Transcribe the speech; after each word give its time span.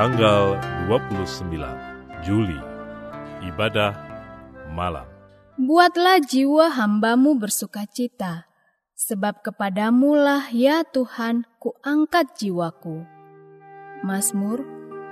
tanggal 0.00 0.56
29 0.88 1.60
Juli, 2.24 2.56
ibadah 3.44 3.92
malam. 4.72 5.04
Buatlah 5.60 6.24
jiwa 6.24 6.72
hambamu 6.72 7.36
bersuka 7.36 7.84
cita, 7.84 8.48
sebab 8.96 9.44
kepadamu 9.44 10.16
lah 10.16 10.48
ya 10.56 10.88
Tuhan 10.88 11.44
kuangkat 11.60 12.32
jiwaku. 12.32 13.04
Mazmur 14.00 14.64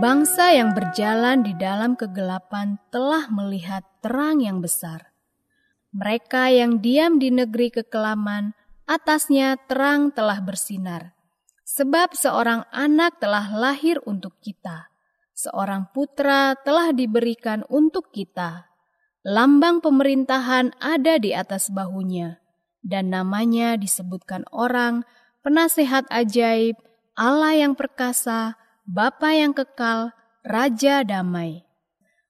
Bangsa 0.00 0.56
yang 0.56 0.72
berjalan 0.72 1.44
di 1.44 1.52
dalam 1.60 1.92
kegelapan 1.92 2.80
telah 2.88 3.28
melihat 3.28 3.84
terang 4.00 4.40
yang 4.40 4.64
besar. 4.64 5.12
Mereka 5.92 6.48
yang 6.56 6.80
diam 6.80 7.20
di 7.20 7.28
negeri 7.28 7.68
kekelaman, 7.68 8.56
atasnya 8.88 9.60
terang 9.68 10.08
telah 10.08 10.40
bersinar. 10.40 11.12
Sebab 11.68 12.16
seorang 12.16 12.64
anak 12.72 13.20
telah 13.20 13.52
lahir 13.52 14.00
untuk 14.08 14.40
kita, 14.40 14.88
seorang 15.36 15.92
putra 15.92 16.56
telah 16.64 16.96
diberikan 16.96 17.60
untuk 17.68 18.08
kita. 18.08 18.72
Lambang 19.20 19.84
pemerintahan 19.84 20.80
ada 20.80 21.20
di 21.20 21.36
atas 21.36 21.68
bahunya, 21.68 22.40
dan 22.80 23.12
namanya 23.12 23.76
disebutkan 23.76 24.48
orang, 24.48 25.04
penasehat 25.44 26.08
ajaib, 26.08 26.80
Allah 27.20 27.52
yang 27.52 27.76
perkasa, 27.76 28.56
Bapa 28.90 29.30
yang 29.30 29.54
kekal, 29.54 30.10
Raja 30.42 31.06
damai. 31.06 31.62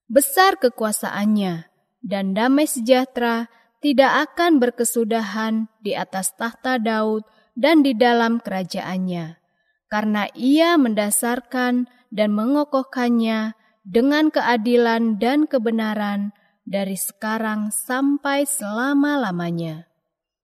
Besar 0.05 0.61
kekuasaannya, 0.61 1.65
dan 2.05 2.37
damai 2.37 2.69
sejahtera 2.69 3.49
tidak 3.81 4.29
akan 4.29 4.61
berkesudahan 4.61 5.73
di 5.81 5.97
atas 5.97 6.37
tahta 6.37 6.77
Daud 6.77 7.25
dan 7.57 7.81
di 7.81 7.97
dalam 7.97 8.37
kerajaannya, 8.37 9.41
karena 9.89 10.29
ia 10.37 10.77
mendasarkan 10.77 11.89
dan 12.13 12.29
mengokohkannya 12.29 13.57
dengan 13.81 14.29
keadilan 14.29 15.17
dan 15.17 15.49
kebenaran 15.49 16.29
dari 16.61 16.93
sekarang 16.93 17.73
sampai 17.73 18.45
selama-lamanya. 18.45 19.89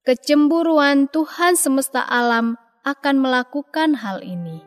Kecemburuan 0.01 1.13
Tuhan 1.13 1.53
semesta 1.53 2.01
alam 2.01 2.57
akan 2.81 3.15
melakukan 3.21 4.01
hal 4.01 4.25
ini. 4.25 4.66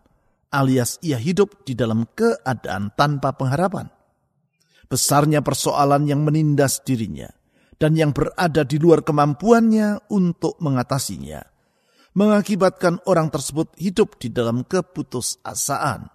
alias 0.51 0.99
ia 1.01 1.17
hidup 1.17 1.63
di 1.63 1.73
dalam 1.73 2.05
keadaan 2.11 2.91
tanpa 2.93 3.33
pengharapan. 3.33 3.87
Besarnya 4.91 5.39
persoalan 5.39 6.03
yang 6.03 6.27
menindas 6.27 6.83
dirinya 6.83 7.31
dan 7.79 7.95
yang 7.95 8.11
berada 8.11 8.67
di 8.67 8.77
luar 8.77 9.01
kemampuannya 9.01 10.11
untuk 10.11 10.59
mengatasinya, 10.59 11.41
mengakibatkan 12.13 12.99
orang 13.07 13.31
tersebut 13.31 13.71
hidup 13.79 14.19
di 14.19 14.29
dalam 14.29 14.67
keputusasaan. 14.67 16.11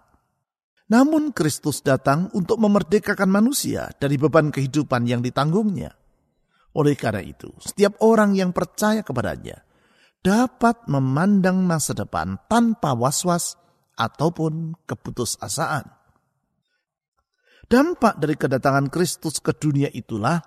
Namun 0.87 1.35
Kristus 1.35 1.83
datang 1.83 2.31
untuk 2.31 2.63
memerdekakan 2.63 3.27
manusia 3.27 3.91
dari 3.99 4.15
beban 4.15 4.53
kehidupan 4.53 5.03
yang 5.03 5.19
ditanggungnya. 5.19 5.91
Oleh 6.77 6.95
karena 6.95 7.19
itu, 7.25 7.51
setiap 7.59 7.99
orang 8.05 8.37
yang 8.37 8.55
percaya 8.55 9.03
kepadanya 9.03 9.67
dapat 10.23 10.87
memandang 10.87 11.65
masa 11.67 11.91
depan 11.91 12.39
tanpa 12.47 12.95
was-was 12.95 13.59
ataupun 13.97 14.77
keputusasaan. 14.85 15.89
Dampak 17.67 18.15
dari 18.23 18.39
kedatangan 18.39 18.87
Kristus 18.87 19.43
ke 19.43 19.51
dunia 19.51 19.91
itulah 19.91 20.39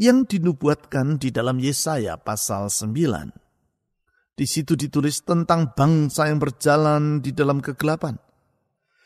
yang 0.00 0.24
dinubuatkan 0.24 1.20
di 1.20 1.28
dalam 1.28 1.60
Yesaya 1.60 2.16
pasal 2.16 2.72
9. 2.72 4.34
Di 4.34 4.46
situ 4.48 4.74
ditulis 4.74 5.22
tentang 5.22 5.76
bangsa 5.76 6.26
yang 6.26 6.40
berjalan 6.40 7.20
di 7.20 7.30
dalam 7.36 7.60
kegelapan. 7.60 8.16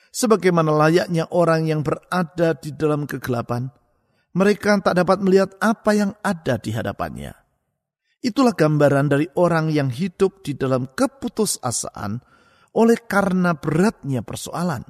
Sebagaimana 0.09 0.73
layaknya 0.73 1.29
orang 1.35 1.69
yang 1.69 1.85
berada 1.85 2.57
di 2.57 2.73
dalam 2.73 3.05
kegelapan, 3.05 3.69
mereka 4.33 4.81
tak 4.81 4.97
dapat 4.97 5.21
melihat 5.21 5.53
apa 5.61 5.91
yang 5.93 6.17
ada 6.25 6.57
di 6.57 6.73
hadapannya. 6.73 7.37
Itulah 8.25 8.57
gambaran 8.57 9.07
dari 9.13 9.27
orang 9.37 9.69
yang 9.69 9.93
hidup 9.93 10.43
di 10.43 10.57
dalam 10.57 10.89
keputusasaan 10.91 12.19
oleh 12.79 12.99
karena 13.03 13.59
beratnya 13.59 14.23
persoalan. 14.23 14.87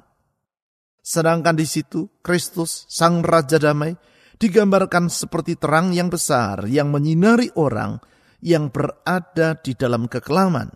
Sedangkan 1.01 1.57
di 1.57 1.65
situ 1.65 2.21
Kristus, 2.21 2.85
Sang 2.85 3.25
Raja 3.25 3.57
Damai, 3.57 3.97
digambarkan 4.37 5.09
seperti 5.09 5.57
terang 5.57 5.89
yang 5.91 6.13
besar 6.13 6.69
yang 6.69 6.93
menyinari 6.93 7.49
orang 7.57 7.97
yang 8.45 8.69
berada 8.69 9.57
di 9.57 9.73
dalam 9.73 10.05
kekelaman. 10.05 10.69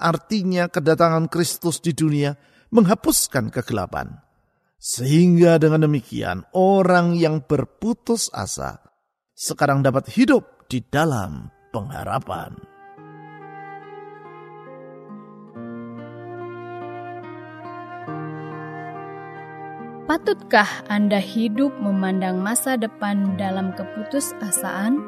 Artinya 0.00 0.66
kedatangan 0.66 1.30
Kristus 1.30 1.78
di 1.78 1.94
dunia 1.94 2.34
menghapuskan 2.72 3.52
kegelapan. 3.52 4.18
Sehingga 4.82 5.62
dengan 5.62 5.86
demikian 5.86 6.42
orang 6.58 7.14
yang 7.14 7.46
berputus 7.46 8.26
asa 8.34 8.82
sekarang 9.30 9.86
dapat 9.86 10.10
hidup 10.10 10.66
di 10.66 10.82
dalam 10.82 11.54
pengharapan. 11.70 12.71
Patutkah 20.12 20.92
Anda 20.92 21.16
hidup 21.16 21.72
memandang 21.80 22.44
masa 22.44 22.76
depan 22.76 23.40
dalam 23.40 23.72
keputusasaan? 23.72 25.00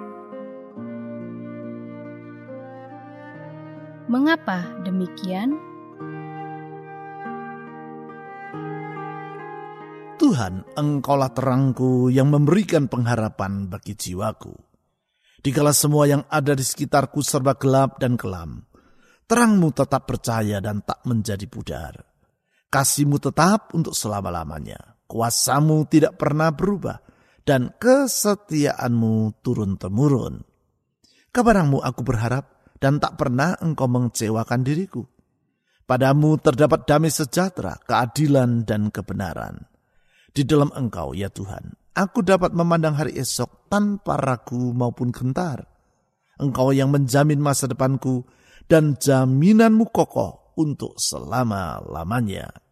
Mengapa 4.08 4.64
demikian? 4.80 5.60
Tuhan, 10.16 10.64
Engkaulah 10.72 11.36
terangku 11.36 12.08
yang 12.08 12.32
memberikan 12.32 12.88
pengharapan 12.88 13.68
bagi 13.68 13.92
jiwaku. 13.92 14.56
Dikala 15.44 15.76
semua 15.76 16.08
yang 16.08 16.24
ada 16.32 16.56
di 16.56 16.64
sekitarku 16.64 17.20
serba 17.20 17.52
gelap 17.60 18.00
dan 18.00 18.16
kelam, 18.16 18.64
terangmu 19.28 19.68
tetap 19.68 20.08
percaya 20.08 20.64
dan 20.64 20.80
tak 20.80 21.04
menjadi 21.04 21.44
pudar. 21.44 21.92
Kasihmu 22.72 23.20
tetap 23.20 23.76
untuk 23.76 23.92
selama-lamanya. 23.92 24.93
Kuasamu 25.04 25.84
tidak 25.88 26.16
pernah 26.16 26.50
berubah 26.50 27.00
dan 27.44 27.76
kesetiaanmu 27.76 29.44
turun-temurun. 29.44 30.40
Kepadamu 31.34 31.82
aku 31.84 32.00
berharap 32.00 32.72
dan 32.80 33.00
tak 33.00 33.20
pernah 33.20 33.56
engkau 33.60 33.88
mengecewakan 33.88 34.64
diriku. 34.64 35.04
Padamu 35.84 36.40
terdapat 36.40 36.88
damai 36.88 37.12
sejahtera, 37.12 37.76
keadilan, 37.84 38.64
dan 38.64 38.88
kebenaran. 38.88 39.68
Di 40.32 40.40
dalam 40.48 40.72
Engkau, 40.72 41.12
ya 41.12 41.28
Tuhan, 41.28 41.76
aku 41.92 42.24
dapat 42.24 42.56
memandang 42.56 42.96
hari 42.96 43.20
esok 43.20 43.68
tanpa 43.68 44.16
ragu 44.16 44.72
maupun 44.72 45.12
gentar. 45.12 45.68
Engkau 46.40 46.72
yang 46.72 46.88
menjamin 46.88 47.36
masa 47.36 47.68
depanku 47.68 48.24
dan 48.64 48.96
jaminanmu 48.96 49.92
kokoh 49.92 50.56
untuk 50.56 50.96
selama-lamanya. 50.96 52.63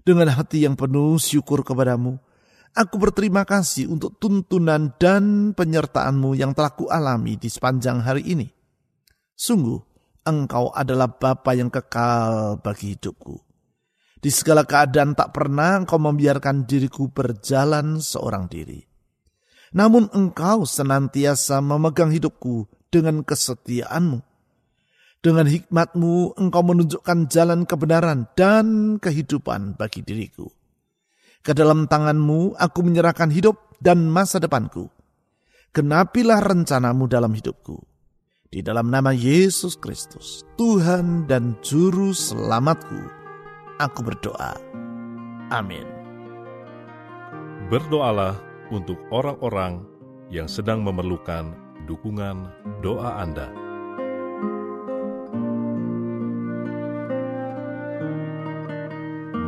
Dengan 0.00 0.32
hati 0.32 0.64
yang 0.64 0.80
penuh 0.80 1.20
syukur 1.20 1.60
kepadamu, 1.60 2.16
aku 2.72 2.96
berterima 2.96 3.44
kasih 3.44 3.92
untuk 3.92 4.16
tuntunan 4.16 4.96
dan 4.96 5.52
penyertaanmu 5.52 6.32
yang 6.36 6.56
telah 6.56 6.72
kualami 6.72 7.36
di 7.36 7.52
sepanjang 7.52 8.00
hari 8.00 8.24
ini. 8.32 8.48
Sungguh, 9.36 9.80
engkau 10.24 10.72
adalah 10.72 11.08
Bapa 11.08 11.52
yang 11.52 11.68
kekal 11.68 12.60
bagi 12.64 12.96
hidupku. 12.96 13.36
Di 14.20 14.28
segala 14.28 14.68
keadaan 14.68 15.16
tak 15.16 15.32
pernah 15.32 15.80
engkau 15.80 15.96
membiarkan 15.96 16.68
diriku 16.68 17.08
berjalan 17.08 18.04
seorang 18.04 18.52
diri. 18.52 18.84
Namun 19.72 20.12
engkau 20.12 20.68
senantiasa 20.68 21.64
memegang 21.64 22.12
hidupku 22.12 22.68
dengan 22.92 23.24
kesetiaanmu. 23.24 24.29
Dengan 25.20 25.44
hikmatmu 25.44 26.40
engkau 26.40 26.64
menunjukkan 26.64 27.28
jalan 27.28 27.68
kebenaran 27.68 28.24
dan 28.32 28.96
kehidupan 28.96 29.76
bagi 29.76 30.00
diriku. 30.00 30.48
Ke 31.44 31.52
dalam 31.52 31.84
tanganmu 31.84 32.56
aku 32.56 32.80
menyerahkan 32.80 33.28
hidup 33.28 33.76
dan 33.84 34.08
masa 34.08 34.40
depanku. 34.40 34.88
Genapilah 35.76 36.40
rencanamu 36.40 37.04
dalam 37.04 37.36
hidupku. 37.36 37.84
Di 38.50 38.64
dalam 38.64 38.88
nama 38.88 39.12
Yesus 39.12 39.76
Kristus, 39.76 40.42
Tuhan 40.56 41.28
dan 41.28 41.54
Juru 41.62 42.10
Selamatku 42.16 42.98
aku 43.80 44.00
berdoa. 44.04 44.56
Amin. 45.52 45.84
Berdoalah 47.72 48.40
untuk 48.72 49.00
orang-orang 49.12 49.84
yang 50.28 50.48
sedang 50.48 50.80
memerlukan 50.80 51.56
dukungan 51.88 52.50
doa 52.82 53.22
Anda. 53.22 53.69